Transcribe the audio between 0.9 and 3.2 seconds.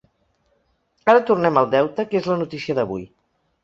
Ara tornem al deute, que és la notícia d’avui.